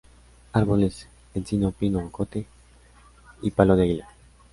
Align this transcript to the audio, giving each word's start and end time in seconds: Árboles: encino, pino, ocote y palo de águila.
Árboles: 0.53 1.07
encino, 1.35 1.71
pino, 1.73 1.99
ocote 2.03 2.47
y 3.43 3.51
palo 3.51 3.75
de 3.75 3.83
águila. 3.83 4.09